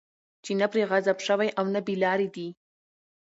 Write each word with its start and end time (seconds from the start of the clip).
چې 0.43 0.51
نه 0.59 0.65
پرې 0.71 0.83
غضب 0.91 1.17
شوی، 1.27 1.49
او 1.59 1.65
نه 1.75 1.79
بې 1.85 1.95
لاري 2.03 2.27
دي 2.35 2.47